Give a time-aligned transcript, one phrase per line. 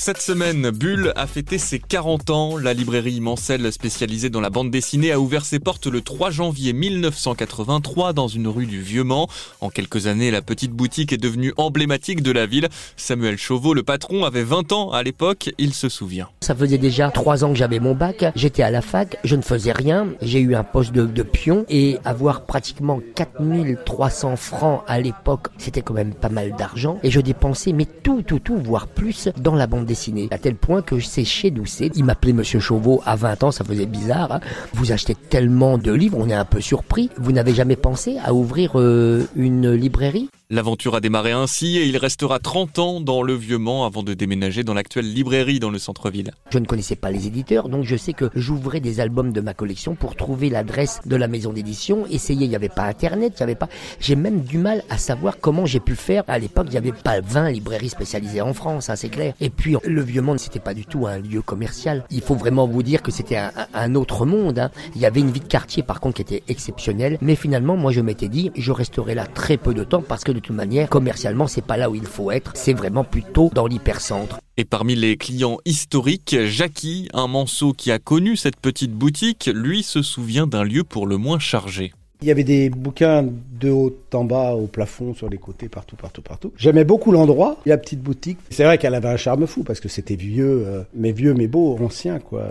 [0.00, 2.56] Cette semaine, Bulle a fêté ses 40 ans.
[2.56, 6.72] La librairie Mancel, spécialisée dans la bande dessinée, a ouvert ses portes le 3 janvier
[6.72, 9.26] 1983 dans une rue du Vieux-Mans.
[9.60, 12.68] En quelques années, la petite boutique est devenue emblématique de la ville.
[12.96, 15.50] Samuel Chauveau, le patron, avait 20 ans à l'époque.
[15.58, 16.28] Il se souvient.
[16.42, 18.24] Ça faisait déjà 3 ans que j'avais mon bac.
[18.36, 19.18] J'étais à la fac.
[19.24, 20.06] Je ne faisais rien.
[20.22, 25.94] J'ai eu un poste de, pion et avoir pratiquement 4300 francs à l'époque, c'était quand
[25.94, 27.00] même pas mal d'argent.
[27.02, 30.54] Et je dépensais, mais tout, tout, tout, voire plus, dans la bande dessiné, à tel
[30.54, 34.30] point que sais chez Doucet, il m'appelait Monsieur Chauveau à 20 ans, ça faisait bizarre.
[34.30, 34.40] hein.
[34.74, 37.10] Vous achetez tellement de livres, on est un peu surpris.
[37.16, 40.28] Vous n'avez jamais pensé à ouvrir euh, une librairie?
[40.50, 44.64] L'aventure a démarré ainsi et il restera 30 ans dans le Vieux-Mans avant de déménager
[44.64, 46.30] dans l'actuelle librairie dans le centre-ville.
[46.50, 49.52] Je ne connaissais pas les éditeurs, donc je sais que j'ouvrais des albums de ma
[49.52, 53.40] collection pour trouver l'adresse de la maison d'édition, essayer, il n'y avait pas internet, il
[53.40, 53.68] n'y avait pas...
[54.00, 56.24] J'ai même du mal à savoir comment j'ai pu faire.
[56.28, 59.34] À l'époque, il n'y avait pas 20 librairies spécialisées en France, hein, c'est clair.
[59.42, 62.04] Et puis, le vieux monde, c'était pas du tout un lieu commercial.
[62.10, 63.38] Il faut vraiment vous dire que c'était
[63.74, 64.58] un, autre monde.
[64.58, 64.70] hein.
[64.94, 67.18] Il y avait une vie de quartier, par contre, qui était exceptionnelle.
[67.20, 70.32] Mais finalement, moi, je m'étais dit, je resterai là très peu de temps parce que
[70.32, 72.52] de toute manière, commercialement, c'est pas là où il faut être.
[72.54, 74.38] C'est vraiment plutôt dans l'hypercentre.
[74.56, 79.84] Et parmi les clients historiques, Jackie, un manceau qui a connu cette petite boutique, lui
[79.84, 81.92] se souvient d'un lieu pour le moins chargé.
[82.20, 83.24] Il y avait des bouquins
[83.60, 86.52] de haut en bas, au plafond, sur les côtés, partout, partout, partout.
[86.56, 88.38] J'aimais beaucoup l'endroit, la petite boutique.
[88.50, 91.46] C'est vrai qu'elle avait un charme fou parce que c'était vieux, euh, mais vieux, mais
[91.46, 92.46] beau, ancien, quoi.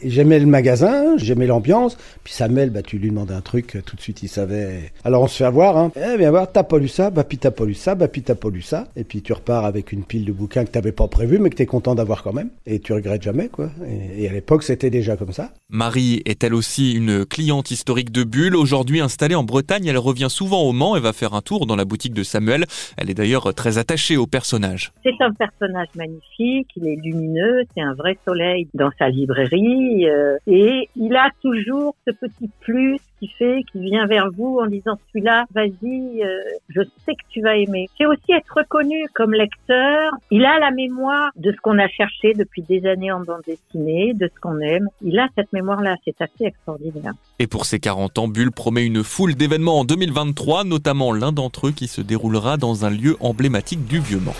[0.00, 1.96] Et j'aimais le magasin, j'aimais l'ambiance.
[2.24, 4.92] Puis Samuel, bah, tu lui demandais un truc, tout de suite, il savait.
[5.04, 5.92] Alors on se fait avoir, hein.
[5.96, 8.22] Eh, viens voir, t'as pas lu ça, bah, puis t'as pas lu ça, bah, puis
[8.22, 8.88] t'as pas lu ça.
[8.96, 11.56] Et puis tu repars avec une pile de bouquins que t'avais pas prévu, mais que
[11.56, 12.48] t'es content d'avoir quand même.
[12.66, 13.70] Et tu regrettes jamais, quoi.
[13.86, 15.52] Et, et à l'époque, c'était déjà comme ça.
[15.68, 18.56] Marie est elle aussi une cliente historique de Bulle?
[18.56, 21.76] Aujourd'hui installée en Bretagne, elle revient souvent au Mans et va faire un tour dans
[21.76, 22.64] la boutique de Samuel.
[22.96, 24.90] Elle est d'ailleurs très attachée au personnage.
[25.02, 30.38] C'est un personnage magnifique, il est lumineux, c'est un vrai soleil dans sa librairie euh,
[30.46, 34.98] et il a toujours ce petit plus qui fait qu'il vient vers vous en disant
[35.08, 36.40] celui-là, vas-y, euh,
[36.70, 37.86] je sais que tu vas aimer.
[37.96, 40.10] C'est aussi être reconnu comme lecteur.
[40.32, 44.12] Il a la mémoire de ce qu'on a cherché depuis des années en bande dessinée,
[44.14, 44.88] de ce qu'on aime.
[45.02, 47.12] Il a cette mémoire-là, c'est assez extraordinaire.
[47.38, 51.68] Et pour ses 40 ans, Bulle promet une foule d'événements en 2023, notamment l'un d'entre
[51.68, 54.34] eux qui se déroulera dans un lieu emblématique du Vieux-Mans.